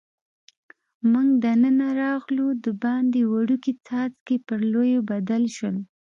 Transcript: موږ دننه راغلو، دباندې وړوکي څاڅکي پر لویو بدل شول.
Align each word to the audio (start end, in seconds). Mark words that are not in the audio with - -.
موږ 1.11 1.27
دننه 1.43 1.87
راغلو، 2.03 2.45
دباندې 2.65 3.21
وړوکي 3.31 3.73
څاڅکي 3.85 4.37
پر 4.47 4.59
لویو 4.73 5.01
بدل 5.11 5.43
شول. 5.55 5.75